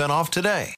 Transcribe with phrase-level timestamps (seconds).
[0.00, 0.77] off today.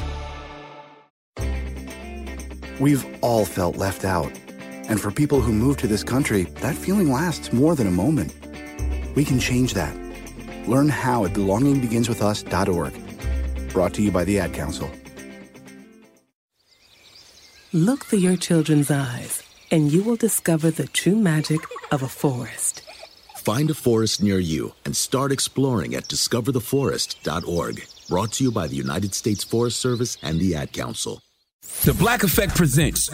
[2.81, 4.31] We've all felt left out.
[4.89, 8.33] And for people who move to this country, that feeling lasts more than a moment.
[9.15, 9.95] We can change that.
[10.67, 12.93] Learn how at belongingbeginswithus.org.
[13.71, 14.89] Brought to you by the Ad Council.
[17.71, 21.59] Look through your children's eyes, and you will discover the true magic
[21.91, 22.81] of a forest.
[23.37, 27.85] Find a forest near you and start exploring at discovertheforest.org.
[28.09, 31.21] Brought to you by the United States Forest Service and the Ad Council.
[31.83, 33.09] The Black Effect Presents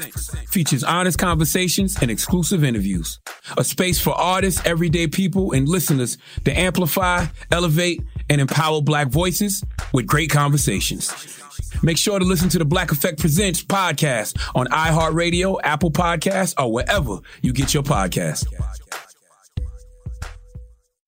[0.50, 3.18] features honest conversations and exclusive interviews.
[3.58, 9.64] A space for artists, everyday people, and listeners to amplify, elevate, and empower Black voices
[9.94, 11.14] with great conversations.
[11.82, 16.70] Make sure to listen to the Black Effect Presents podcast on iHeartRadio, Apple Podcasts, or
[16.70, 18.46] wherever you get your podcasts.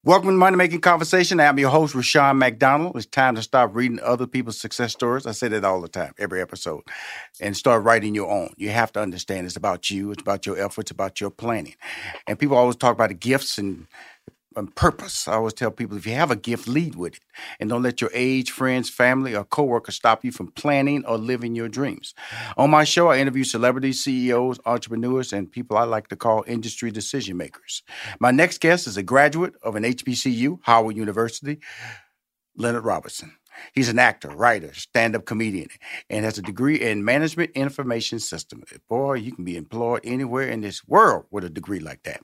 [0.10, 1.40] Welcome to Money Making Conversation.
[1.40, 2.96] I'm your host, Rushion McDonald.
[2.96, 5.28] It's time to stop reading other people's success stories.
[5.28, 6.82] I say that all the time, every episode,
[7.40, 8.52] and start writing your own.
[8.58, 11.76] You have to understand it's about you, it's about your efforts, about your planning.
[12.26, 13.86] And people always talk about the gifts and
[14.60, 15.28] and purpose.
[15.28, 17.24] I always tell people if you have a gift, lead with it.
[17.60, 21.56] And don't let your age, friends, family, or coworkers stop you from planning or living
[21.56, 22.14] your dreams.
[22.58, 26.92] On my show, I interview celebrities, CEOs, entrepreneurs, and people I like to call industry
[26.92, 27.82] decision makers.
[28.20, 31.60] My next guest is a graduate of an HBCU, Howard University,
[32.56, 33.39] Leonard Robinson.
[33.74, 35.70] He's an actor, writer, stand up comedian,
[36.10, 38.64] and has a degree in management information system.
[38.88, 42.22] Boy, you can be employed anywhere in this world with a degree like that.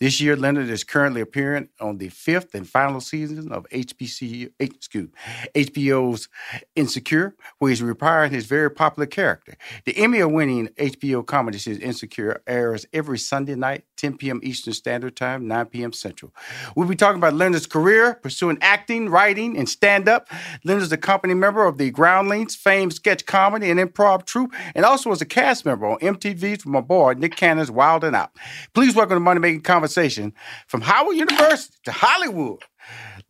[0.00, 6.28] This year, Leonard is currently appearing on the fifth and final season of excuse, HBO's
[6.74, 9.56] Insecure, where he's repairing his very popular character.
[9.84, 14.40] The Emmy winning HBO comedy series Insecure airs every Sunday night, 10 p.m.
[14.42, 15.92] Eastern Standard Time, 9 p.m.
[15.92, 16.32] Central.
[16.74, 20.28] We'll be talking about Leonard's career, pursuing acting, writing, and stand up.
[20.64, 24.84] Leonard is a company member of the Groundlings, famed sketch comedy and improv troupe, and
[24.84, 28.30] also was a cast member on MTV's from my boy Nick Cannon's Wild and Out.
[28.74, 30.32] Please welcome to Money Making Conversation
[30.66, 32.62] from Howard University to Hollywood.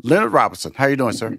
[0.02, 1.38] Leonard Robinson, how you doing, sir?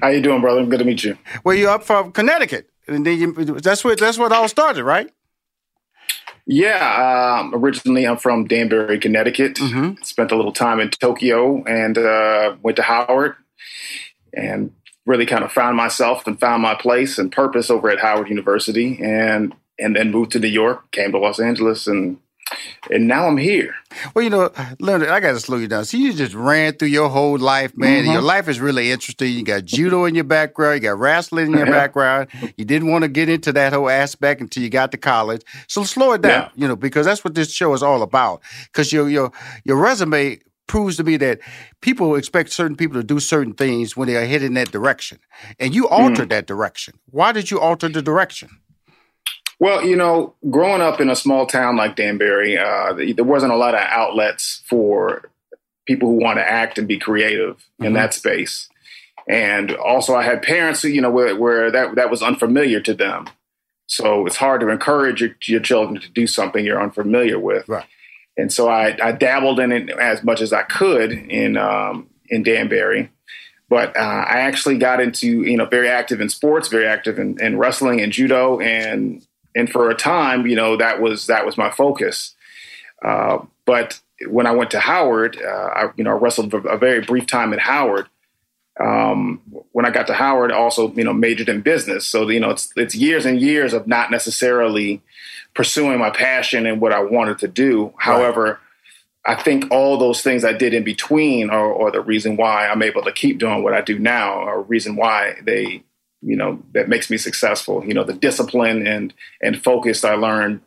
[0.00, 0.64] How you doing, brother?
[0.66, 1.16] Good to meet you.
[1.44, 4.84] Well, you're up from Connecticut, and then you, that's where that's where it all started,
[4.84, 5.10] right?
[6.46, 9.56] Yeah, um, originally I'm from Danbury, Connecticut.
[9.56, 10.02] Mm-hmm.
[10.04, 13.34] Spent a little time in Tokyo and uh, went to Howard,
[14.32, 14.72] and
[15.06, 18.98] really kind of found myself and found my place and purpose over at Howard University,
[19.02, 22.18] and and then moved to New York, came to Los Angeles, and
[22.90, 23.74] and now I'm here.
[24.14, 25.84] Well, you know, Leonard, I got to slow you down.
[25.84, 28.04] See, you just ran through your whole life, man.
[28.04, 28.12] Mm-hmm.
[28.12, 29.32] Your life is really interesting.
[29.32, 32.28] You got judo in your background, you got wrestling in your background.
[32.56, 35.42] You didn't want to get into that whole aspect until you got to college.
[35.66, 36.62] So slow it down, yeah.
[36.62, 38.42] you know, because that's what this show is all about.
[38.66, 39.32] Because your your
[39.64, 41.40] your resume proves to me that
[41.80, 45.18] people expect certain people to do certain things when they are headed in that direction,
[45.58, 46.30] and you altered mm.
[46.30, 46.94] that direction.
[47.10, 48.50] Why did you alter the direction?
[49.58, 53.56] Well, you know, growing up in a small town like Danbury, uh, there wasn't a
[53.56, 55.30] lot of outlets for
[55.86, 57.86] people who want to act and be creative mm-hmm.
[57.86, 58.68] in that space.
[59.28, 62.94] And also, I had parents, who, you know, where, where that that was unfamiliar to
[62.94, 63.28] them.
[63.86, 67.68] So it's hard to encourage your, your children to do something you're unfamiliar with.
[67.68, 67.86] Right.
[68.36, 72.42] And so I, I dabbled in it as much as I could in um, in
[72.42, 73.10] Danbury.
[73.68, 77.40] But uh, I actually got into you know very active in sports, very active in,
[77.40, 81.56] in wrestling and judo, and and for a time, you know that was that was
[81.56, 82.34] my focus.
[83.04, 87.00] Uh, but when I went to Howard, uh, I you know wrestled for a very
[87.00, 88.06] brief time at Howard.
[88.78, 89.40] Um,
[89.72, 92.06] when I got to Howard, I also you know majored in business.
[92.06, 95.02] So you know it's it's years and years of not necessarily
[95.54, 97.86] pursuing my passion and what I wanted to do.
[97.86, 97.94] Right.
[97.98, 98.60] However,
[99.26, 102.82] I think all those things I did in between are, are, the reason why I'm
[102.82, 105.82] able to keep doing what I do now, or reason why they,
[106.22, 107.84] you know, that makes me successful.
[107.84, 109.12] You know, the discipline and
[109.42, 110.60] and focus I learned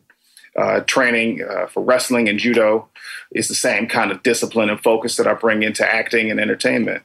[0.57, 2.89] uh, training uh, for wrestling and judo
[3.31, 7.03] is the same kind of discipline and focus that I bring into acting and entertainment.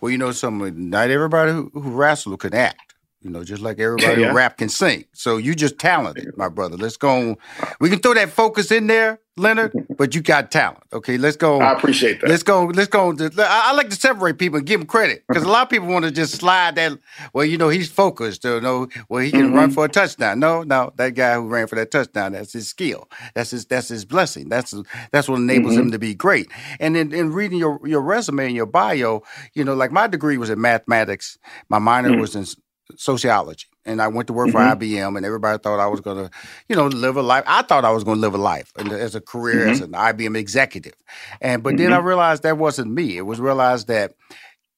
[0.00, 0.90] Well, you know, something.
[0.90, 2.87] Not everybody who, who wrestles can act.
[3.20, 4.32] You know, just like everybody yeah.
[4.32, 5.04] rap can sing.
[5.12, 6.76] So you just talented, my brother.
[6.76, 7.10] Let's go.
[7.10, 7.36] On.
[7.80, 10.84] We can throw that focus in there, Leonard, but you got talent.
[10.92, 11.60] Okay, let's go.
[11.60, 12.30] I appreciate that.
[12.30, 12.66] Let's go.
[12.66, 13.14] Let's go.
[13.38, 16.04] I like to separate people and give them credit because a lot of people want
[16.04, 16.92] to just slide that.
[17.32, 18.44] Well, you know, he's focused.
[18.44, 19.54] You know, well, he can mm-hmm.
[19.54, 20.38] run for a touchdown.
[20.38, 23.08] No, no, that guy who ran for that touchdown, that's his skill.
[23.34, 23.66] That's his.
[23.66, 24.48] That's his blessing.
[24.48, 24.74] That's
[25.10, 25.82] that's what enables mm-hmm.
[25.82, 26.48] him to be great.
[26.78, 29.22] And in, in reading your your resume and your bio,
[29.54, 31.36] you know, like my degree was in mathematics.
[31.68, 32.20] My minor mm-hmm.
[32.20, 32.46] was in
[32.96, 33.66] sociology.
[33.84, 34.78] And I went to work mm-hmm.
[34.78, 36.30] for IBM, and everybody thought I was going to,
[36.68, 37.44] you know, live a life.
[37.46, 39.70] I thought I was going to live a life as a career mm-hmm.
[39.70, 40.94] as an IBM executive.
[41.40, 41.84] And but mm-hmm.
[41.84, 43.16] then I realized that wasn't me.
[43.16, 44.14] It was realized that,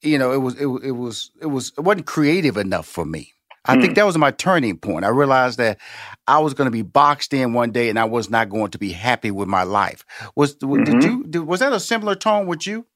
[0.02, 3.34] you know, it was it, it was it was it wasn't creative enough for me.
[3.66, 3.96] I think mm.
[3.96, 5.04] that was my turning point.
[5.04, 5.78] I realized that
[6.26, 8.78] I was going to be boxed in one day, and I was not going to
[8.78, 10.04] be happy with my life.
[10.34, 11.00] Was did mm-hmm.
[11.00, 12.86] you did, was that a similar tone with you?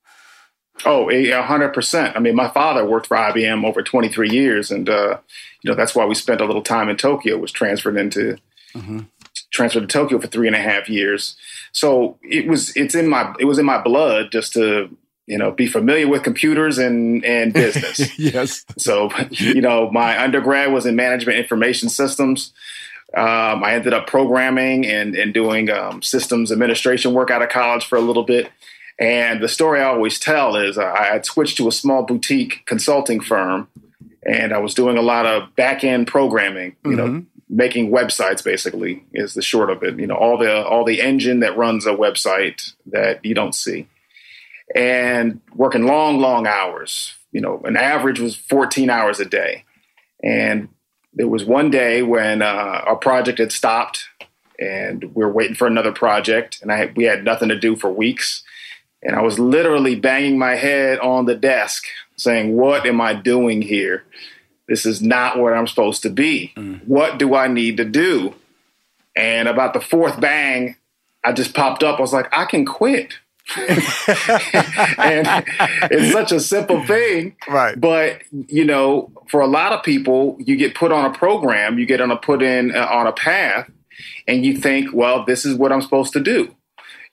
[0.85, 2.17] Oh, a hundred percent.
[2.17, 5.19] I mean, my father worked for IBM over 23 years, and uh,
[5.63, 7.39] you know that's why we spent a little time in Tokyo.
[7.39, 8.37] Was transferred into
[8.75, 9.01] mm-hmm.
[9.53, 11.37] transferred to Tokyo for three and a half years.
[11.73, 14.95] So it was it's in my it was in my blood just to
[15.27, 18.19] you know be familiar with computers and and business.
[18.19, 18.65] yes.
[18.77, 22.53] So you know my undergrad was in management information systems.
[23.17, 27.87] Um, I ended up programming and and doing um, systems administration work out of college
[27.87, 28.51] for a little bit.
[28.99, 33.21] And the story I always tell is I had switched to a small boutique consulting
[33.21, 33.69] firm,
[34.25, 36.77] and I was doing a lot of back end programming.
[36.85, 36.97] You mm-hmm.
[36.97, 39.99] know, making websites basically is the short of it.
[39.99, 43.89] You know, all the all the engine that runs a website that you don't see,
[44.77, 47.15] and working long, long hours.
[47.33, 49.65] You know, an average was 14 hours a day,
[50.23, 50.69] and
[51.13, 54.05] there was one day when uh, our project had stopped,
[54.61, 57.91] and we were waiting for another project, and I we had nothing to do for
[57.91, 58.44] weeks
[59.05, 61.85] and I was literally banging my head on the desk
[62.17, 64.05] saying, What am I doing here?
[64.67, 66.53] This is not where I'm supposed to be.
[66.57, 66.87] Mm.
[66.87, 68.35] What do I need to do?
[69.15, 70.77] And about the fourth bang,
[71.23, 71.99] I just popped up.
[71.99, 73.19] I was like, I can quit.
[73.57, 75.45] and
[75.91, 77.37] it's such a simple thing.
[77.47, 77.79] Right.
[77.79, 81.85] But, you know, for a lot of people, you get put on a program, you
[81.85, 83.71] get on a put in uh, on a path,
[84.27, 86.55] and you think, well, this is what I'm supposed to do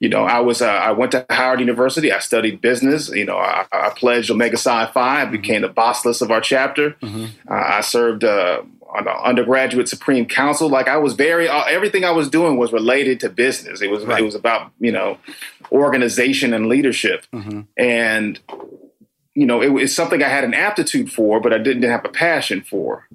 [0.01, 2.11] you know, I was uh, I went to Howard University.
[2.11, 3.09] I studied business.
[3.09, 4.99] You know, I, I pledged Omega Psi Phi.
[4.99, 5.31] I mm-hmm.
[5.31, 6.93] became the Basileus of our chapter.
[7.03, 7.25] Mm-hmm.
[7.47, 10.69] Uh, I served uh, on the undergraduate Supreme Council.
[10.69, 13.83] Like I was very uh, everything I was doing was related to business.
[13.83, 14.19] It was right.
[14.19, 15.19] it was about you know
[15.71, 17.61] organization and leadership, mm-hmm.
[17.77, 18.39] and
[19.35, 22.09] you know it was something I had an aptitude for, but I didn't have a
[22.09, 23.07] passion for.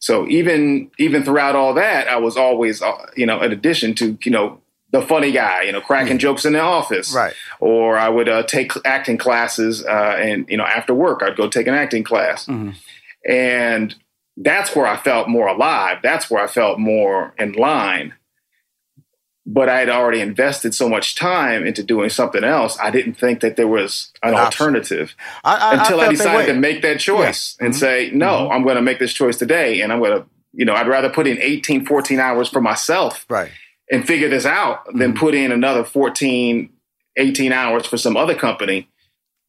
[0.00, 4.18] So even even throughout all that, I was always uh, you know in addition to
[4.24, 4.60] you know
[5.00, 6.20] the funny guy, you know, cracking mm.
[6.20, 7.14] jokes in the office.
[7.14, 7.34] Right.
[7.60, 11.48] Or I would uh, take acting classes, uh, and you know, after work, I'd go
[11.48, 12.70] take an acting class, mm-hmm.
[13.30, 13.94] and
[14.36, 15.98] that's where I felt more alive.
[16.02, 18.14] That's where I felt more in line.
[19.48, 22.76] But I had already invested so much time into doing something else.
[22.80, 26.58] I didn't think that there was an alternative I, I, until I, I decided to
[26.58, 27.66] make that choice yeah.
[27.66, 27.80] and mm-hmm.
[27.80, 28.52] say, no, mm-hmm.
[28.52, 31.10] I'm going to make this choice today, and I'm going to, you know, I'd rather
[31.10, 33.24] put in 18, 14 hours for myself.
[33.28, 33.52] Right
[33.90, 34.98] and figure this out mm-hmm.
[34.98, 36.70] than put in another 14,
[37.16, 38.88] 18 hours for some other company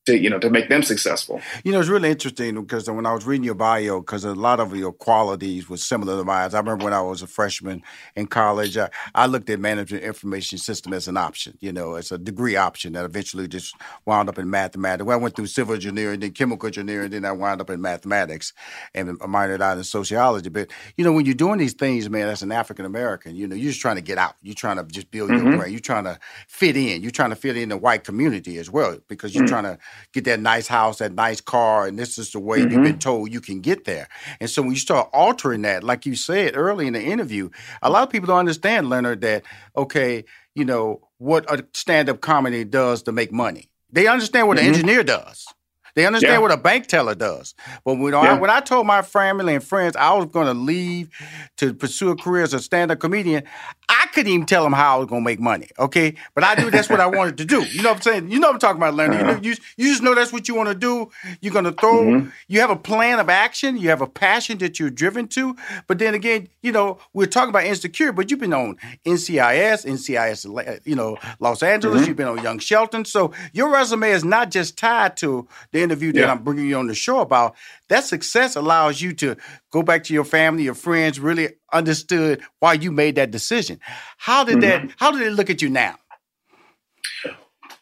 [0.07, 1.41] to you know to make them successful.
[1.63, 4.59] You know, it's really interesting because when I was reading your bio, because a lot
[4.59, 6.49] of your qualities were similar to mine.
[6.53, 7.83] I remember when I was a freshman
[8.15, 11.57] in college, I, I, looked at management information system as an option.
[11.59, 15.05] You know, as a degree option that eventually just wound up in mathematics.
[15.05, 18.53] Well, I went through civil engineering, then chemical engineering, then I wound up in mathematics
[18.95, 20.49] and minored out in sociology.
[20.49, 23.55] But you know, when you're doing these things, man, as an African American, you know,
[23.55, 24.35] you're just trying to get out.
[24.41, 25.47] You're trying to just build mm-hmm.
[25.47, 25.71] your brain.
[25.71, 27.01] You're trying to fit in.
[27.01, 29.53] You're trying to fit in the white community as well because you're mm-hmm.
[29.53, 29.77] trying to
[30.13, 32.71] get that nice house, that nice car, and this is the way mm-hmm.
[32.71, 34.07] you've been told you can get there.
[34.39, 37.49] And so when you start altering that, like you said early in the interview,
[37.81, 39.43] a lot of people don't understand, Leonard, that
[39.75, 40.25] okay,
[40.55, 43.69] you know what a stand-up comedy does to make money.
[43.91, 44.67] They understand what mm-hmm.
[44.67, 45.47] an engineer does.
[45.95, 46.39] They understand Yeah.
[46.39, 47.55] what a bank teller does.
[47.83, 51.09] But when, I, when I told my family and friends I was going to leave
[51.57, 53.45] to pursue a career as a stand-up comedian,
[53.89, 55.69] I couldn't even tell them how I was going to make money.
[55.79, 57.63] Okay, but I knew that's what I wanted to do.
[57.63, 58.31] You know what I'm saying?
[58.31, 59.17] You know what I'm talking about, Leonard.
[59.19, 61.09] You, know, you, you just know that's what you want to do.
[61.41, 62.03] You're going to throw.
[62.03, 62.29] Mm-hmm.
[62.49, 63.77] You have a plan of action.
[63.77, 65.55] You have a passion that you're driven to.
[65.87, 68.11] But then again, you know, we're talking about insecure.
[68.11, 68.75] But you've been on
[69.05, 72.01] NCIS, NCIS, you know, Los Angeles.
[72.01, 72.07] Mm-hmm.
[72.07, 73.05] You've been on Young Sheldon.
[73.05, 76.31] So your resume is not just tied to the interview that Yeah.
[76.31, 77.55] I'm bringing you on the show about.
[77.89, 79.37] That success allows you to
[79.71, 83.79] go back to your family, your friends, really understood why you made that decision.
[84.17, 84.81] How did that?
[84.81, 84.91] Mm-hmm.
[84.97, 85.95] How did they look at you now?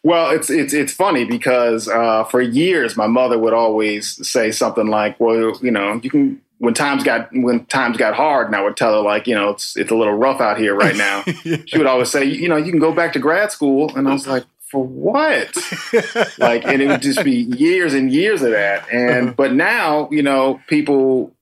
[0.06, 4.86] Well, it's it's it's funny because uh, for years my mother would always say something
[4.86, 8.62] like, "Well, you know, you can." When times got when times got hard, and I
[8.62, 11.22] would tell her like, you know, it's it's a little rough out here right now.
[11.66, 14.14] She would always say, you know, you can go back to grad school, and I
[14.14, 15.56] was like, for what?
[16.38, 18.92] like, and it would just be years and years of that.
[18.92, 21.32] And but now, you know, people,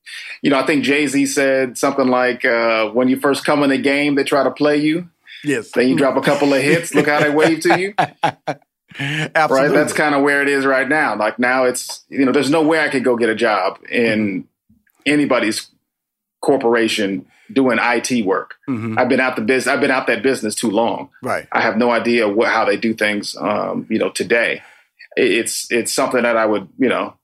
[0.43, 3.71] you know, I think Jay Z said something like, uh, when you first come in
[3.71, 5.09] the game, they try to play you.
[5.43, 6.95] Yes, Then you drop a couple of hits.
[6.95, 7.95] Look how they wave to you.
[8.99, 9.69] absolutely.
[9.69, 9.69] Right.
[9.69, 11.17] That's kind of where it is right now.
[11.17, 14.49] Like now it's, you know, there's no way I could go get a job in
[15.05, 15.71] anybody's
[16.41, 18.55] corporation doing IT work.
[18.69, 18.99] Mhm.
[18.99, 19.73] I've been out the business.
[19.73, 21.11] I've been out that business too long.
[21.23, 21.47] right.
[21.53, 24.63] I have no idea what, how they do things, um, you know, today.
[25.17, 27.15] It's, it's something that I would, you know,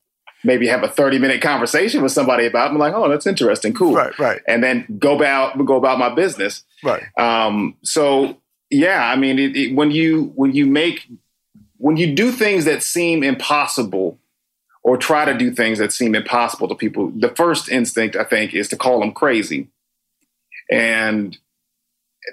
[0.44, 2.70] maybe have a 30 minute conversation with somebody about.
[2.70, 3.72] I'm like, oh, that's interesting.
[3.72, 3.94] Cool.
[3.94, 4.16] Right.
[4.18, 4.40] Right.
[4.46, 6.64] And then go about, go about my business.
[6.82, 7.02] Right.
[7.18, 8.36] Um, so
[8.70, 11.08] yeah, I mean, it, it, when you when you make
[11.78, 14.18] when you do things that seem impossible,
[14.82, 18.54] or try to do things that seem impossible to people, the first instinct I think
[18.54, 19.68] is to call them crazy,
[20.70, 21.36] and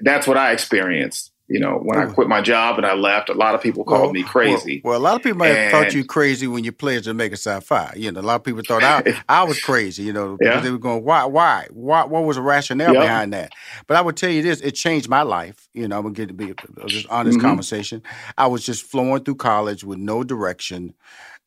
[0.03, 1.31] that's what I experienced.
[1.49, 4.11] You know, when I quit my job and I left, a lot of people called
[4.11, 4.81] me crazy.
[4.83, 7.37] Well, well, a lot of people might have thought you crazy when you pledged Omega
[7.37, 7.93] Psi Phi.
[7.95, 10.03] You know, a lot of people thought I, I was crazy.
[10.03, 10.59] You know, because Yeah.
[10.59, 12.99] they were going, why, why, why, what was the rationale Yeah.
[12.99, 13.53] behind that?
[13.87, 15.69] But I would tell you this: it changed my life.
[15.73, 16.53] You know, I'm gonna get to be
[16.89, 17.43] just honest Mhm.
[17.43, 18.01] conversation.
[18.37, 20.95] I was just flowing through college with no direction.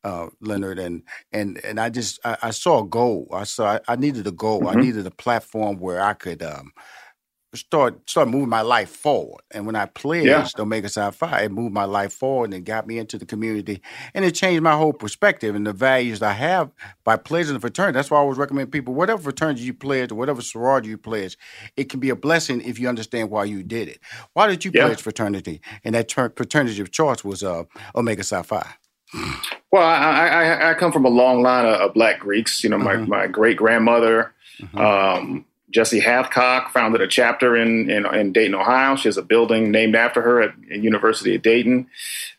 [0.03, 1.03] Uh, Leonard and
[1.33, 3.29] and and I just I, I saw a goal.
[3.33, 4.67] I saw I, I needed a goal.
[4.69, 4.81] I Mhm.
[4.81, 6.65] needed a platform where I could um,
[7.55, 9.41] start start moving my life forward.
[9.51, 10.61] And when I pledged Yeah.
[10.61, 13.81] Omega Psi Phi, it moved my life forward and it got me into the community.
[14.15, 16.71] And it changed my whole perspective and the values I have
[17.05, 17.95] by pledging the fraternity.
[17.95, 21.37] That's why I always recommend people, whatever fraternity you pledge or whatever sorority you pledge,
[21.77, 23.99] it can be a blessing if you understand why you did it.
[24.33, 24.83] Why did you Yeah.
[24.83, 25.61] pledge fraternity?
[25.85, 27.65] And that ter- fraternity of choice was uh,
[27.95, 28.67] Omega Psi Phi.
[29.71, 32.63] Well, I, I, I- come from a long line of, of Black Greeks.
[32.63, 33.07] You know, my, Mhm.
[33.07, 34.79] my great grandmother, Mhm.
[34.79, 38.97] um, Jessie Hathcock, founded a chapter in, in in Dayton, Ohio.
[38.97, 41.87] She has a building named after her at, at University of Dayton.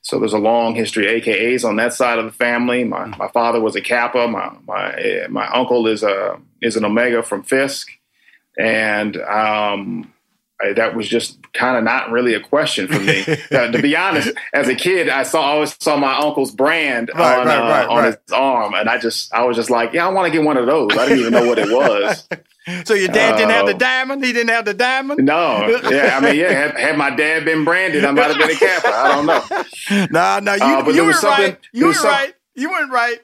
[0.02, 2.84] So there's a long history of AKAs on that side of the family.
[2.84, 4.28] My my father was a Kappa.
[4.28, 7.88] My my my uncle is a is an Omega from Fisk,
[8.58, 10.11] and um,
[10.62, 13.24] I- that was just kind of not really a question for me.
[13.52, 17.38] Uh, to be honest, as a kid, I saw always saw my uncle's brand Right,
[17.38, 20.06] on right, uh, right, on his arm, and I just I was just like, yeah,
[20.06, 20.96] I want to get one of those.
[20.96, 22.28] I didn't even know what it was.
[22.84, 24.24] So your dad didn't have the Uh, diamond?
[24.24, 25.24] He didn't have the diamond?
[25.24, 28.50] No, yeah, I mean, yeah, had, had my dad been branded, I might have been
[28.50, 28.86] a Kappa.
[28.88, 30.06] I don't know.
[30.12, 31.58] No, no, you, Uh, you were right.
[31.72, 32.32] You were right.
[32.54, 33.18] You weren't right.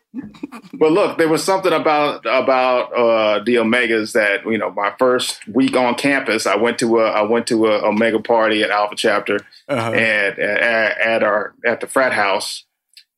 [0.72, 4.70] But look, there was something about about uh, the Omegas that you know.
[4.70, 8.62] My first week on campus, I went to a I went to a Omega party
[8.62, 9.90] at Alpha Chapter Uh-huh.
[9.92, 12.64] at, at at our at the frat house,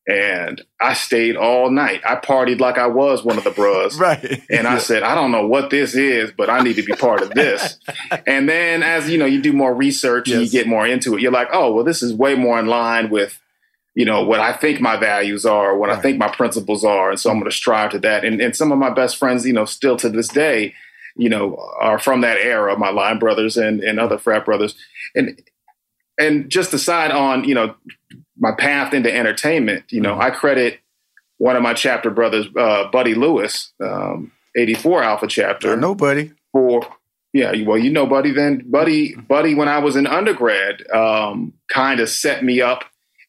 [0.09, 2.01] and I stayed all night.
[2.05, 3.97] I partied like I was one of the bros.
[4.01, 4.43] Right.
[4.51, 7.23] And I said, I don't know what this is, but I need to be part
[7.23, 7.79] of this.
[8.27, 11.21] and then as you know, you do more research and you get more into it.
[11.21, 13.39] You're like, oh, well, this is way more in line with,
[14.01, 17.11] you know, what I think my values are, what I think my principles are.
[17.11, 18.25] And so I'm going to strive to that.
[18.25, 20.73] And, and some of my best friends, you know, still to this day,
[21.17, 24.75] you know, are from that era, my line brothers and, and other frat brothers.
[25.15, 25.39] And,
[26.19, 27.75] and just aside on, you know,
[28.39, 30.81] my path into entertainment, you know, I credit
[31.37, 36.33] one of my chapter brothers, uh, Buddy Lewis, um, 84 Alpha chapter I know, buddy.
[36.53, 36.87] for
[37.35, 42.01] yeah well you know buddy then buddy buddy when i was in undergrad um, kind
[42.01, 42.83] of set me up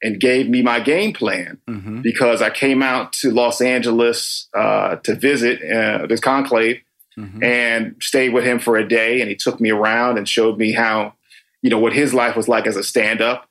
[0.04, 2.02] and gave me my game plan Mm-hmm.
[2.02, 6.80] because i came out to los angeles uh, to visit uh, this conclave
[7.18, 7.44] Mhm.
[7.44, 10.72] and stayed with him for a day and he took me around and showed me
[10.72, 11.14] how
[11.62, 13.50] you know what his life was like as a stand-up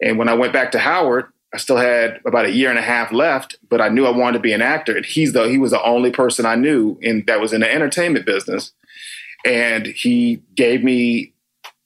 [0.00, 2.82] and when i went back to howard i still had about a year and a
[2.94, 5.58] half left but i knew i wanted to be an actor and he's the he
[5.58, 8.72] was the only person i knew in that was in the entertainment business
[9.44, 11.34] and he gave me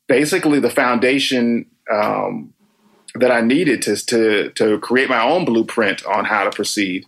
[0.07, 2.53] basically the foundation um,
[3.19, 7.07] that I needed to, to to create my own blueprint on how to proceed.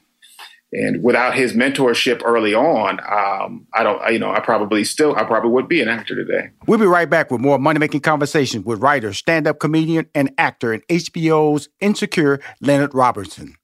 [0.73, 5.25] and without his mentorship early on, um, I don't, you know, I probably still, I
[5.25, 6.51] probably would be an actor today.
[6.67, 10.31] We'll be right back with more money making conversations with writer, stand up comedian, and
[10.37, 13.57] actor in HBO's Insecure, Leonard Robertson.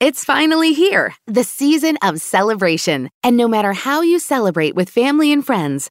[0.00, 3.08] It's finally here, the season of celebration.
[3.22, 5.90] And no matter how you celebrate with family and friends,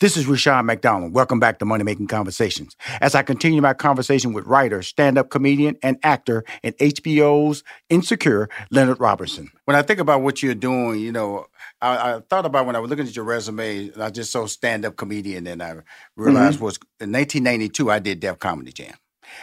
[0.00, 1.12] This is Rushion McDonald.
[1.12, 2.76] Welcome back to Money Making Conversations.
[3.00, 8.48] As I continue my conversation with writer, stand up comedian, and actor in HBO's Insecure,
[8.70, 9.50] Leonard Robertson.
[9.64, 11.46] When I think about what you're doing, you know,
[11.82, 14.84] I, I thought about when I was looking at your resume, I just saw stand
[14.84, 15.78] up comedian, and I
[16.14, 16.64] realized mm-hmm.
[16.66, 18.94] was in 1992 I did Def Comedy Jam.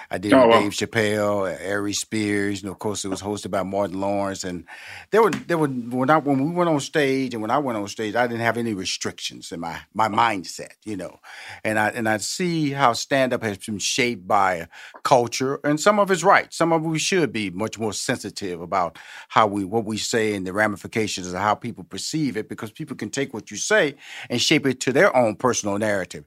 [0.10, 2.62] I did oh, Dave Chappelle, uh, Aries Spears.
[2.62, 4.66] You know, of course, it was hosted by Martin Lawrence, and
[5.12, 7.78] there were there were when I when we went on stage and when I went
[7.78, 11.20] on stage, I didn't have any restrictions in my my mindset, you know,
[11.64, 14.68] and I and I see how stand up has been shaped by
[15.04, 16.54] culture, and some of it's right.
[16.54, 18.98] Some of it we should be much more sensitive about
[19.30, 22.96] how we what we say and the ramifications of how people perceive it, because people
[22.96, 23.96] can take what you say
[24.30, 26.26] and shape it to their own personal narrative.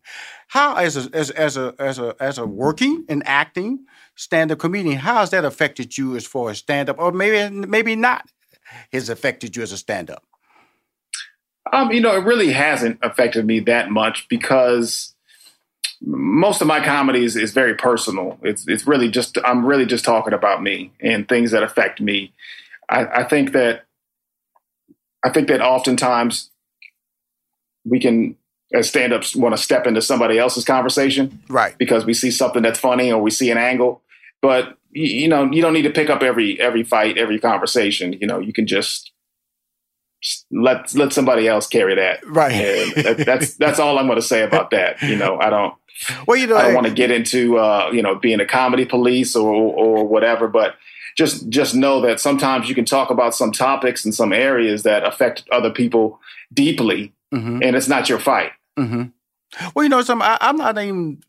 [0.48, 3.84] How as a as, as a as a as a working and acting
[4.16, 8.26] stand-up comedian, how has that affected you as far as stand-up, or maybe maybe not
[8.92, 10.24] has affected you as a stand-up?
[11.72, 15.14] Um, you know, it really hasn't affected me that much because
[16.00, 18.38] most of my comedy is, is very personal.
[18.42, 22.32] It's it's really just I'm really just talking about me and things that affect me.
[22.88, 23.84] I, I think that
[25.22, 26.50] I think that oftentimes
[27.84, 28.36] we can
[28.74, 31.42] as stand-ups want to step into somebody else's conversation.
[31.48, 31.76] Right.
[31.78, 34.02] Because we see something that's funny or we see an angle.
[34.40, 38.14] But you know you don't need to pick up every every fight every conversation.
[38.14, 39.12] You know you can just
[40.50, 42.26] let let somebody else carry that.
[42.26, 42.94] Right.
[42.94, 45.00] That, that's that's all i'm going to say about that.
[45.02, 45.74] You know i don't
[46.26, 48.84] well you know i don't want to get into uh you know being a comedy
[48.84, 50.76] police or or whatever but
[51.16, 55.04] just just know that sometimes you can talk about some topics and some areas that
[55.04, 56.20] affect other people
[56.52, 57.60] deeply mm-hmm.
[57.62, 59.68] and it's not your fight Mm-hmm.
[59.74, 61.20] Well, you know, some I, am not even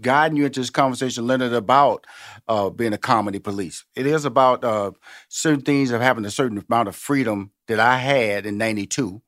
[0.00, 2.06] guiding you into this conversation, Leonard, about
[2.48, 3.84] uh, being a comedy police.
[3.94, 4.92] It is about uh,
[5.28, 9.22] certain things of having a certain amount of freedom that I had in '92.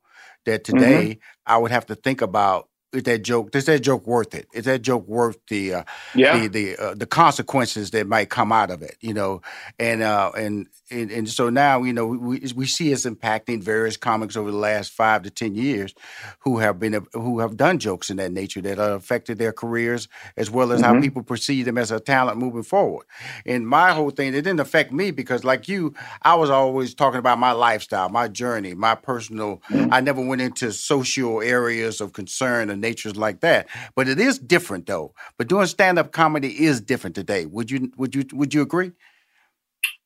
[0.45, 1.53] That today mm-hmm.
[1.53, 4.65] I would have to think about is that joke is that joke worth it is
[4.65, 6.39] that joke worth the uh, yeah.
[6.39, 9.43] the the, uh, the consequences that might come out of it you know
[9.79, 13.97] and uh and and, and so now you know we we see it's impacting various
[13.97, 15.95] comics over the last five to ten years
[16.41, 20.09] who have been who have done jokes in that nature that have affected their careers
[20.37, 20.95] as well as mm-hmm.
[20.95, 23.07] how people perceive them as a talent moving forward.
[23.45, 27.19] And my whole thing it didn't affect me because like you, I was always talking
[27.19, 29.63] about my lifestyle, my journey, my personal.
[29.71, 29.93] Mm-hmm.
[29.93, 33.69] I never went into social areas of concern natures like that.
[33.95, 35.15] But it is different though.
[35.37, 37.47] But doing stand up comedy is different today.
[37.47, 38.93] Would you would you would you agree?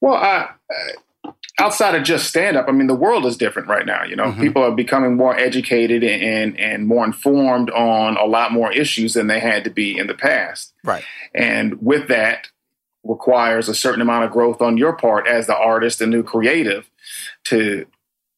[0.00, 0.50] Well, I,
[1.58, 4.04] outside of just stand up, I mean, the world is different right now.
[4.04, 4.40] You know, mm-hmm.
[4.40, 9.26] people are becoming more educated and, and more informed on a lot more issues than
[9.26, 10.72] they had to be in the past.
[10.84, 11.04] Right.
[11.34, 12.48] And with that
[13.04, 16.90] requires a certain amount of growth on your part as the artist and new creative
[17.44, 17.86] to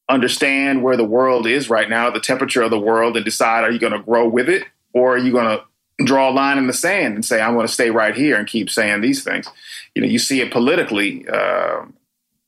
[0.08, 3.70] understand where the world is right now, the temperature of the world, and decide are
[3.70, 5.64] you going to grow with it or are you going to
[6.04, 8.48] draw a line in the sand and say I'm going to stay right here and
[8.48, 9.48] keep saying these things.
[9.94, 11.26] You know, you see it politically.
[11.28, 11.84] Uh,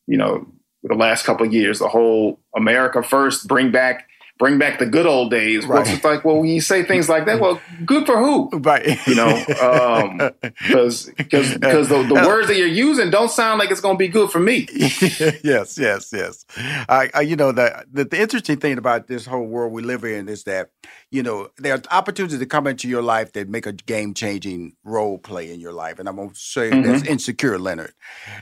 [0.07, 0.47] you know,
[0.83, 5.07] the last couple of years, the whole America First, bring back bring back the good
[5.07, 5.66] old days.
[5.66, 5.85] Right.
[5.85, 8.51] Well, it's like, well, when you say things like that, well, good for who?
[8.59, 8.99] Right.
[9.07, 13.70] You know, because um, because because the, the, words that you're using don't sound like
[13.70, 14.68] it's going to be good for me.
[14.72, 16.44] yes, yes, yes.
[16.57, 20.05] I, I you know, the, the, the interesting thing about this whole world we live
[20.05, 20.70] in is that
[21.11, 24.77] you know there are opportunities to come into your life that make a game changing
[24.85, 26.83] role play in your life, and I'm going to say mm-hmm.
[26.83, 27.95] that's insecure, Leonard.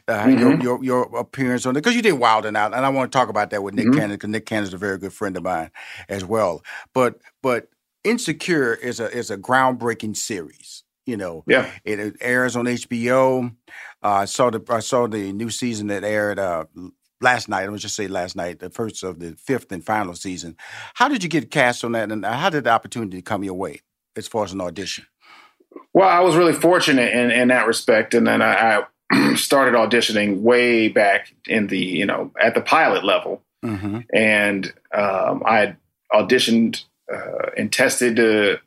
[0.09, 0.39] Uh, mm-hmm.
[0.39, 3.11] your, your, your appearance on it because you did Wild 'N Out, and I want
[3.11, 3.99] to talk about that with Nick mm-hmm.
[3.99, 5.71] Cannon because Nick Cannon is a very good friend of mine
[6.09, 6.63] as well.
[6.93, 7.69] But but
[8.05, 10.85] Insecure is a is a groundbreaking series.
[11.07, 13.55] You know, yeah, it, it airs on HBO.
[14.03, 16.65] Uh, I saw the I saw the new season that aired uh,
[17.25, 17.65] last night.
[17.65, 20.57] I was just say last night, the first of the fifth and final season.
[20.95, 23.81] How did you get cast on that, and how did the opportunity come your way
[24.15, 25.07] as far as an audition?
[25.93, 30.41] Well, I was really fortunate in, in that respect, and then I, I started auditioning
[30.41, 34.01] way back in the you know at the pilot level, mm-hmm.
[34.13, 35.77] and um, I
[36.13, 38.59] auditioned uh, and tested uh,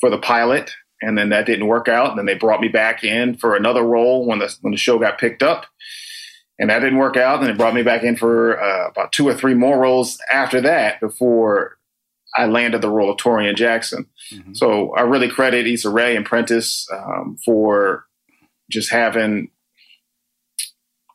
[0.00, 2.10] for the pilot, and then that didn't work out.
[2.10, 4.98] And then they brought me back in for another role when the when the show
[4.98, 5.66] got picked up,
[6.58, 7.40] and that didn't work out.
[7.40, 10.60] And it brought me back in for uh, about two or three more roles after
[10.62, 11.78] that before
[12.36, 14.06] I landed the role of Torian Jackson.
[14.32, 14.54] Mm-hmm.
[14.54, 18.04] So I really credit Issa Rae and Prentice um, for
[18.70, 19.50] just having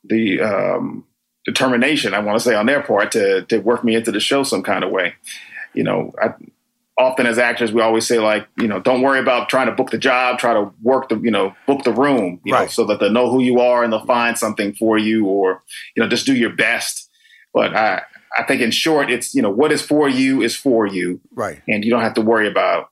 [0.03, 1.05] the um,
[1.45, 4.43] determination, I want to say, on their part to to work me into the show
[4.43, 5.13] some kind of way.
[5.73, 6.33] You know, I,
[7.01, 9.89] often as actors, we always say like, you know, don't worry about trying to book
[9.89, 12.61] the job, try to work the, you know, book the room, you right.
[12.61, 15.63] know, so that they'll know who you are and they'll find something for you, or
[15.95, 17.09] you know, just do your best.
[17.53, 18.03] But I,
[18.37, 21.61] I think in short, it's you know, what is for you is for you, right,
[21.67, 22.89] and you don't have to worry about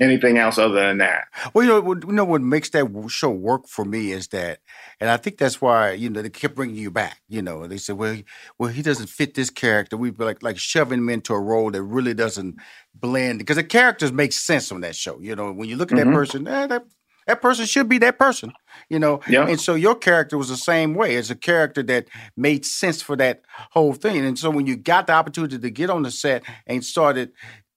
[0.00, 1.24] anything else other than that.
[1.52, 4.60] Well, you know, you know what makes that show work for me is that,
[5.00, 7.20] and I think that's why you know they kept bringing you back.
[7.28, 8.24] You know, they said, well, he,
[8.58, 9.96] well, he doesn't fit this character.
[9.96, 12.56] We've like like shoving him into a role that really doesn't
[12.94, 15.20] blend because the characters make sense on that show.
[15.20, 16.10] You know, when you look at mm-hmm.
[16.10, 16.84] that person, eh, that
[17.26, 18.52] that person should be that person,
[18.88, 19.20] you know.
[19.28, 19.46] Yeah.
[19.46, 21.16] And so your character was the same way.
[21.16, 22.06] It's a character that
[22.36, 24.24] made sense for that whole thing.
[24.24, 27.32] And so when you got the opportunity to get on the set and started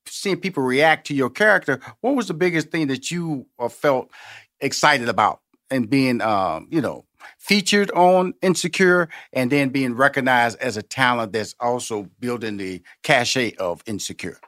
[0.06, 4.12] seeing people react to your character, what was the biggest thing that you uh, felt
[4.60, 7.06] excited about and being, um, you know,
[7.38, 13.56] featured on Insecure and then being recognized as a talent that's also building the cachet
[13.56, 14.40] of Insecure?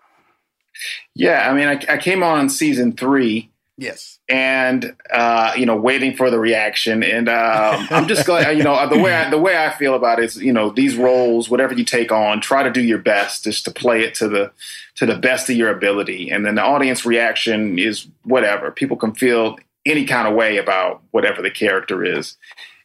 [1.16, 3.50] Yeah, I mean, I, I came on season three.
[3.78, 4.20] Yes.
[4.30, 8.56] And uh, you know, waiting for the reaction, and um, I'm just glad.
[8.56, 10.96] You know, the way I, the way I feel about it is, you know, these
[10.96, 14.28] roles, whatever you take on, try to do your best, just to play it to
[14.28, 14.52] the
[14.96, 18.70] to the best of your ability, and then the audience reaction is whatever.
[18.72, 22.38] People can feel any kind of way about whatever the character is.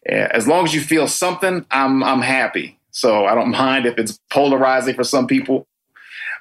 [0.09, 2.79] As long as you feel something, I'm I'm happy.
[2.91, 5.67] So I don't mind if it's polarizing for some people.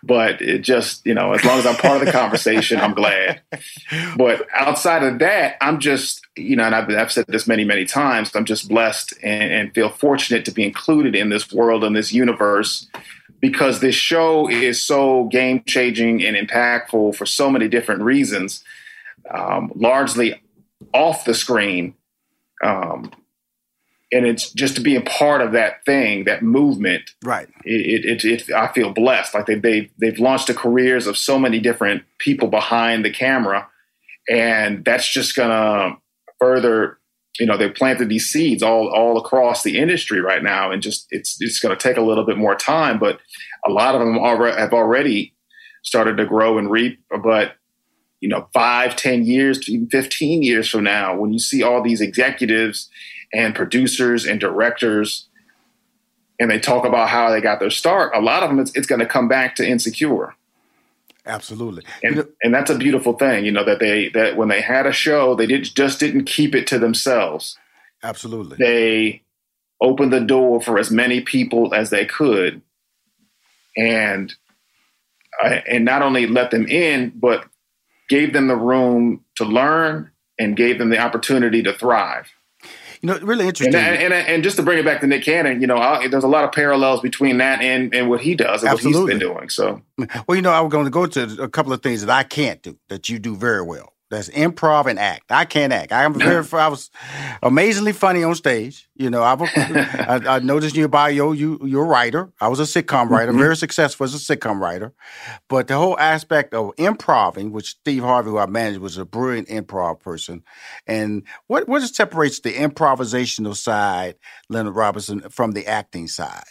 [0.04, 3.42] But it just, you know, as long as I'm part of the conversation, I'm glad.
[4.18, 7.86] But outside of that, I'm just, you know, and I've, I've said this many, many
[7.86, 11.96] times, I'm just blessed and, and feel fortunate to be included in this world and
[11.96, 12.88] this universe
[13.40, 18.64] because this show is so game changing and impactful for so many different reasons,
[19.30, 20.42] um, largely
[20.94, 21.96] off the screen.
[22.64, 23.12] Um,
[24.12, 27.12] and it's just to be a part of that thing, that movement.
[27.24, 27.48] Right.
[27.64, 29.34] It, it, it, it I feel blessed.
[29.34, 33.68] Like they, they, they've launched the careers of so many different people behind the camera.
[34.30, 35.98] And that's just going to
[36.40, 37.00] further,
[37.40, 40.72] you know, they've planted these seeds all, all across the industry right now.
[40.72, 43.20] And just, it's, it's going to take a little bit more time, but
[43.68, 45.34] a lot of them already have already
[45.84, 47.00] started to grow and reap.
[47.24, 47.56] But,
[48.20, 52.02] you know, five, ten years, even 15 years from now, when you see all these
[52.02, 52.90] executives
[53.36, 55.28] and producers and directors
[56.40, 58.88] and they talk about how they got their start, a lot of them it's, it's
[58.88, 60.36] going to come back to insecure.
[61.26, 64.48] Absolutely, and, you know, and that's a beautiful thing, you know, that they that when
[64.48, 67.58] they had a show, they did just didn't keep it to themselves.
[68.04, 69.24] Absolutely, they
[69.82, 72.62] opened the door for as many people as they could,
[73.76, 74.36] and
[75.44, 77.48] uh, and not only let them in, but
[78.08, 82.30] gave them the room to learn and gave them the opportunity to thrive.
[83.02, 83.76] You know, really interesting.
[83.76, 86.24] And, and, and, just to bring it back to Nick Cannon, you know, I, there's
[86.24, 89.02] a lot of parallels between that and, and what he does and Absolutely.
[89.02, 89.50] what he's been doing.
[89.50, 89.82] So,
[90.28, 92.24] well, you know, I was going to go to a couple of things that I
[92.24, 93.95] can't do that you do very well.
[94.16, 95.30] That's improv and act.
[95.30, 95.92] I can't act.
[95.92, 96.46] I'm very.
[96.54, 96.90] I was
[97.44, 98.88] amazingly funny on stage.
[98.96, 99.34] You know, I,
[100.08, 102.32] I, I noticed in your bio you you're a writer.
[102.40, 103.42] I was a sitcom writer, mm-hmm.
[103.42, 104.94] very successful as a sitcom writer.
[105.50, 109.50] But the whole aspect of improving, which Steve Harvey, who I managed, was a brilliant
[109.50, 110.44] improv person.
[110.88, 114.16] And what what separates the improvisational side,
[114.50, 116.44] Leonard Robinson, from the acting side?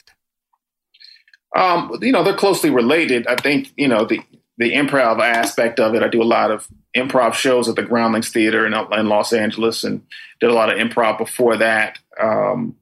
[1.56, 3.26] Um, you know, they're closely related.
[3.26, 4.20] I think you know the
[4.58, 6.02] the improv aspect of it.
[6.02, 9.84] I do a lot of improv shows at the Groundlings Theater in, in Los Angeles,
[9.84, 10.02] and
[10.40, 11.98] did a lot of improv before that.
[12.20, 12.76] Um,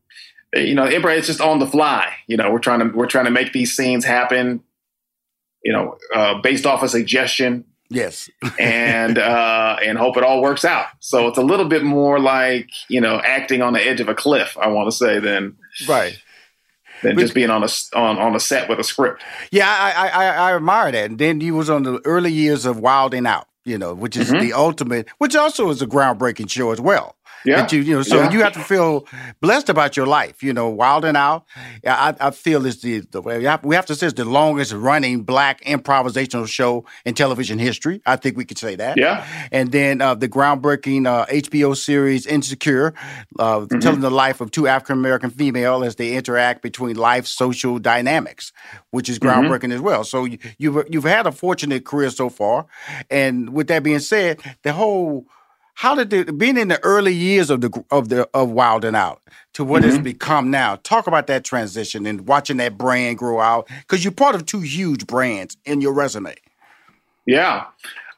[0.54, 2.12] you know, improv is just on the fly.
[2.26, 4.62] You know, we're trying to we're trying to make these scenes happen.
[5.64, 7.64] You know, uh, based off a suggestion.
[7.88, 10.86] Yes, and uh, and hope it all works out.
[11.00, 14.14] So it's a little bit more like you know acting on the edge of a
[14.14, 14.56] cliff.
[14.60, 15.56] I want to say than
[15.88, 16.18] right
[17.02, 19.22] than just being on a on, on a set with a script.
[19.50, 21.10] Yeah, I, I I admire that.
[21.10, 24.16] And then you was on the early years of Wild 'N Out, you know, which
[24.16, 24.40] is mm-hmm.
[24.40, 27.16] the ultimate, which also is a groundbreaking show as well.
[27.44, 27.66] Yeah.
[27.70, 28.30] You, you know, so yeah.
[28.30, 29.06] you have to feel
[29.40, 30.42] blessed about your life.
[30.42, 31.44] You know, Wild 'N Out.
[31.86, 34.72] I, I feel is the, the we have, we have to say it's the longest
[34.72, 38.00] running black improvisational show in television history.
[38.06, 38.96] I think we could say that.
[38.96, 39.26] Yeah.
[39.50, 42.94] And then uh, the groundbreaking uh, HBO series Insecure,
[43.38, 43.78] uh, mm-hmm.
[43.78, 48.52] telling the life of two African American female as they interact between life social dynamics,
[48.90, 49.46] which is mm-hmm.
[49.46, 49.72] groundbreaking mm-hmm.
[49.72, 50.04] as well.
[50.04, 52.66] So you, you've you've had a fortunate career so far,
[53.10, 55.26] and with that being said, the whole
[55.74, 59.22] how did being in the early years of the of the of Wild 'N Out
[59.54, 59.90] to what mm-hmm.
[59.90, 60.76] it's become now?
[60.76, 64.60] Talk about that transition and watching that brand grow out because you're part of two
[64.60, 66.34] huge brands in your resume.
[67.26, 67.66] Yeah.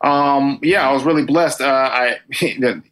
[0.01, 1.63] Um, yeah, I was really blessed.
[1.63, 2.17] Uh, I,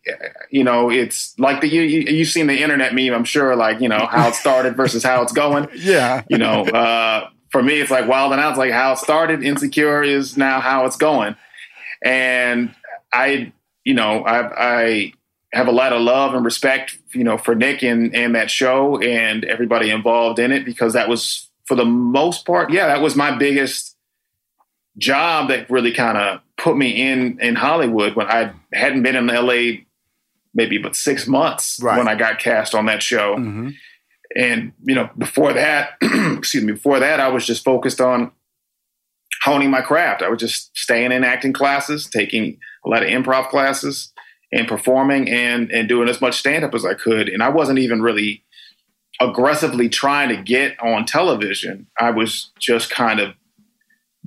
[0.50, 3.12] you know, it's like the you, you have seen the internet meme.
[3.12, 5.68] I'm sure, like you know how it started versus how it's going.
[5.76, 8.50] yeah, you know, uh, for me, it's like Wild 'N Out.
[8.50, 9.42] It's like how it started.
[9.42, 11.36] Insecure is now how it's going,
[12.02, 12.74] and
[13.12, 13.52] I
[13.84, 15.12] you know, I, I
[15.52, 19.00] have a lot of love and respect, you know, for Nick and, and that show
[19.00, 23.16] and everybody involved in it because that was, for the most part, yeah, that was
[23.16, 23.96] my biggest
[24.98, 29.26] job that really kind of put me in in Hollywood when I hadn't been in
[29.26, 29.84] LA
[30.54, 31.96] maybe but six months right.
[31.96, 33.36] when I got cast on that show.
[33.36, 33.70] Mm-hmm.
[34.36, 38.32] And you know, before that, excuse me, before that, I was just focused on
[39.42, 40.22] honing my craft.
[40.22, 44.12] I was just staying in acting classes, taking a lot of improv classes,
[44.52, 47.28] and performing and and doing as much stand up as I could.
[47.28, 48.44] And I wasn't even really
[49.20, 51.86] aggressively trying to get on television.
[51.98, 53.34] I was just kind of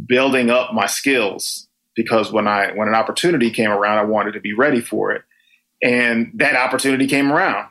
[0.06, 4.40] building up my skills because when I when an opportunity came around, I wanted to
[4.40, 5.24] be ready for it.
[5.84, 7.70] And that opportunity came around.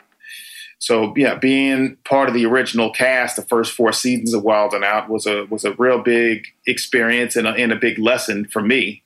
[0.78, 4.84] So yeah, being part of the original cast, the first four seasons of Wild 'N
[4.84, 8.60] Out was a was a real big experience and a, and a big lesson for
[8.60, 9.02] me.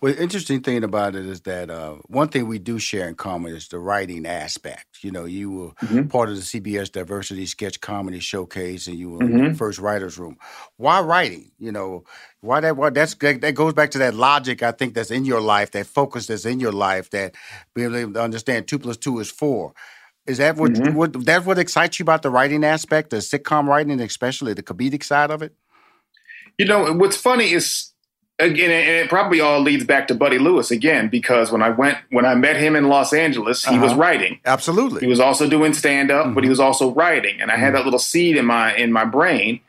[0.00, 3.14] Well, the interesting thing about it is that uh, one thing we do share in
[3.14, 5.02] common is the writing aspect.
[5.02, 6.06] You know, you were mm-hmm.
[6.08, 9.38] part of the CBS Diversity Sketch Comedy Showcase, and you were mm-hmm.
[9.38, 10.36] in the first writers' room.
[10.76, 11.52] Why writing?
[11.58, 12.04] You know,
[12.40, 12.76] why that?
[12.76, 15.86] Why that's that goes back to that logic I think that's in your life, that
[15.86, 17.34] focus that's in your life, that
[17.74, 19.74] being able to understand two plus two is four.
[20.26, 20.94] Is that what, mm-hmm.
[20.94, 25.04] what that's what excites you about the writing aspect, the sitcom writing, especially the comedic
[25.04, 25.54] side of it?
[26.58, 27.93] You know, what's funny is
[28.38, 31.98] again, and it probably all leads back to Buddy Lewis again, because when I went
[32.10, 33.84] when I met him in Los Angeles, he uh-huh.
[33.84, 34.40] was writing.
[34.44, 35.00] Absolutely.
[35.00, 36.34] He was also doing stand up, mm-hmm.
[36.34, 36.52] but he mm-hmm.
[36.52, 37.40] was also writing.
[37.40, 37.76] And I had mm-hmm.
[37.76, 39.60] that little seed in my in my brain.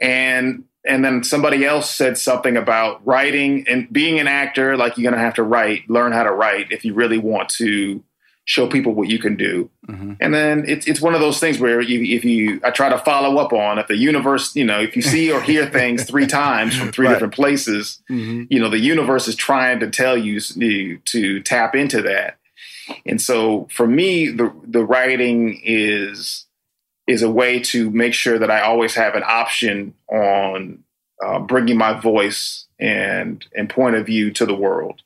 [0.00, 5.10] And and then somebody else said something about writing and being an actor, like you're
[5.10, 8.02] gonna have to write, learn how to write if you really want to
[8.44, 9.70] show people what you can do.
[9.88, 10.14] Mm-hmm.
[10.20, 12.98] And then it's it's one of those things where you, if you I try to
[12.98, 16.26] follow up on if the universe, you know, if you see or hear things three
[16.26, 17.12] times from three right.
[17.12, 18.44] different places, mm-hmm.
[18.50, 22.38] you know, the universe is trying to tell you to tap into that.
[23.06, 26.46] And so for me, the the writing is
[27.06, 30.82] is a way to make sure that I always have an option on
[31.24, 35.02] uh, bringing my voice and and point of view to the world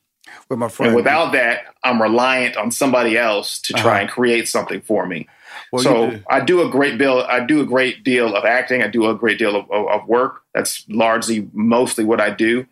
[0.49, 0.89] with my friend.
[0.89, 4.01] And without that, I'm reliant on somebody else to try uh-huh.
[4.01, 5.27] and create something for me.
[5.71, 6.23] Well, so do.
[6.29, 7.25] I do a great deal.
[7.27, 8.81] I do a great deal of acting.
[8.81, 10.43] I do a great deal of, of, of work.
[10.53, 12.65] That's largely, mostly what I do.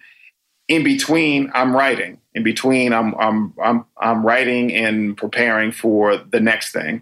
[0.68, 2.20] In between, I'm writing.
[2.34, 7.02] In between, I'm I'm I'm I'm writing and preparing for the next thing.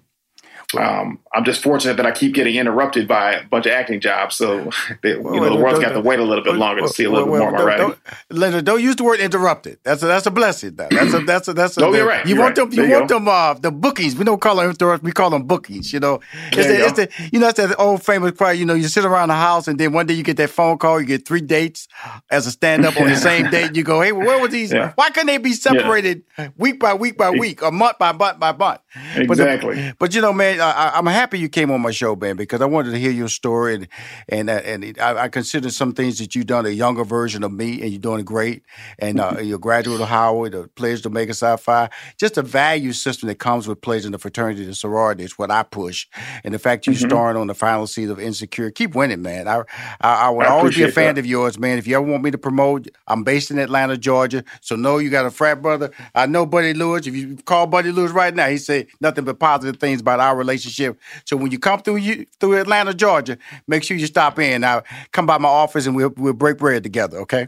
[0.75, 4.35] Um, I'm just fortunate that I keep getting interrupted by a bunch of acting jobs.
[4.35, 4.69] So
[5.03, 7.09] you Well, know, the world's got to wait a little bit longer to see a
[7.11, 7.87] little Well, bit more of my don't- writing.
[8.29, 9.79] Don't, Leonard, don't use the word interrupted.
[9.83, 10.75] That's a, that's a blessing.
[10.75, 10.87] Though.
[10.89, 11.81] That's a that's a that's a.
[11.81, 12.69] No, you're right, You you're want right.
[12.69, 12.79] them.
[12.79, 13.27] You you want them.
[13.27, 14.15] Uh, the bookies.
[14.15, 15.03] We don't call them interrupt.
[15.03, 15.91] We call them bookies.
[15.93, 16.19] You know.
[16.47, 18.57] It's There the, you it's the, you know it's that old famous part.
[18.57, 20.77] You know, you sit around the house and then one day you get that phone
[20.77, 20.99] call.
[20.99, 21.87] You get three dates
[22.29, 23.75] as a stand up on the same date.
[23.75, 24.71] You go, hey, where were these?
[24.71, 24.93] Yeah.
[24.95, 26.23] Why couldn't they be separated
[26.57, 28.79] week by week by week or month by month by month?
[28.93, 29.93] But the- Exactly.
[29.99, 32.65] but you know, man, I, I'm happy you came on my show, man, because I
[32.65, 33.87] wanted to hear your story, and
[34.29, 37.51] and uh, and I, I consider some things that you've done a younger version of
[37.51, 38.63] me, and you're doing great.
[38.99, 41.89] And uh, you're a graduate of Howard, a pledge to Omega Psi Phi.
[42.17, 45.63] Just a value system that comes with pledging the fraternity, and sorority is what I
[45.63, 46.07] push.
[46.43, 46.97] And the fact you Mhm.
[47.09, 49.47] starring on the final season of Insecure, keep winning, man.
[49.47, 49.63] I
[50.01, 51.19] I, I would I always be a fan that.
[51.21, 51.77] of yours, man.
[51.77, 54.43] If you ever want me to promote, I'm based in Atlanta, Georgia.
[54.61, 55.91] So know you got a frat brother.
[56.15, 57.07] I know Buddy Lewis.
[57.07, 60.35] If you call Buddy Lewis right now, he say nothing but positive things about our
[60.35, 60.52] relationship.
[60.57, 63.37] So when you come through you through Atlanta, Georgia,
[63.67, 64.61] make sure you stop in.
[64.61, 67.19] Now come by my office and we'll we'll break bread together.
[67.19, 67.47] Okay.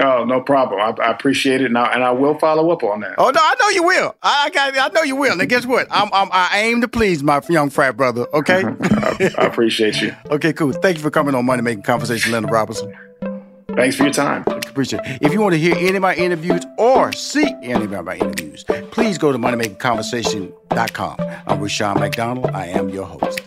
[0.00, 0.80] Oh, no problem.
[0.80, 3.16] I, I appreciate it, and I, and I will follow up on that.
[3.18, 4.14] Oh no, I know you will.
[4.22, 4.78] I I got.
[4.78, 5.38] I know you will.
[5.38, 5.86] And guess what?
[5.90, 8.26] I'm, I'm I aim to please my young frat brother.
[8.32, 8.62] Okay.
[9.38, 10.14] I appreciate you.
[10.30, 10.72] Okay, cool.
[10.72, 12.94] Thank you for coming on Money Making Conversation, Leonard Robinson.
[13.76, 14.44] Thanks for your time.
[14.72, 15.18] Appreciate it.
[15.20, 18.64] If you want to hear any of my interviews or see any of my interviews,
[18.90, 21.16] please go to moneymakingconversation.com.
[21.46, 22.46] I'm Rushion McDonald.
[22.46, 23.42] I am your host.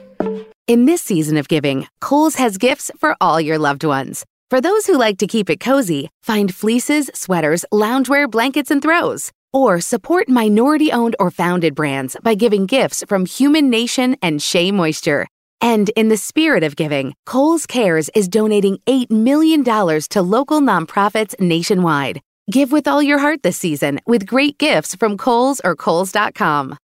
[0.67, 4.23] In this season of giving, Kohl's has gifts for all your loved ones.
[4.51, 9.31] For those who like to keep it cozy, find fleeces, sweaters, loungewear, blankets, and throws.
[9.51, 14.71] Or support minority owned or founded brands by giving gifts from Human Nation and Shea
[14.71, 15.27] Moisture.
[15.61, 21.39] And in the spirit of giving, Kohl's Cares is donating $8 million to local nonprofits
[21.39, 22.21] nationwide.
[22.51, 26.77] Give with all your heart this season with great gifts from Kohl's or Kohl's.com.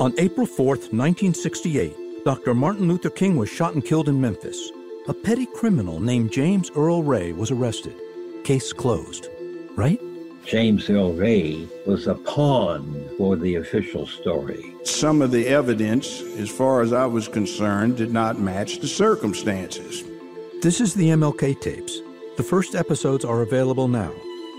[0.00, 2.54] On April 4th, 1968, Dr.
[2.54, 4.70] Martin Luther King was shot and killed in Memphis.
[5.08, 7.94] A petty criminal named James Earl Ray was arrested.
[8.44, 9.28] Case closed.
[9.74, 10.00] Right?
[10.50, 14.74] James Earl Ray was a pawn for the official story.
[14.82, 20.02] Some of the evidence, as far as I was concerned, did not match the circumstances.
[20.60, 22.00] This is the MLK tapes.
[22.36, 24.12] The first episodes are available now.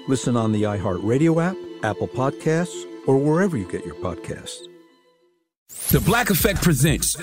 [0.08, 4.71] Listen on the iHeartRadio app, Apple Podcasts, or wherever you get your podcasts.
[5.92, 7.16] The Black Effect Presents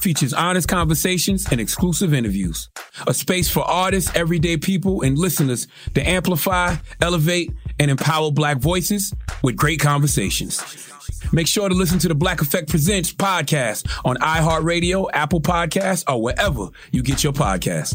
[0.00, 2.68] features honest conversations and exclusive interviews.
[3.06, 9.14] A space for artists, everyday people, and listeners to amplify, elevate, and empower black voices
[9.42, 10.90] with great conversations.
[11.32, 16.20] Make sure to listen to the Black Effect Presents podcast on iHeartRadio, Apple Podcasts, or
[16.20, 17.94] wherever you get your podcasts.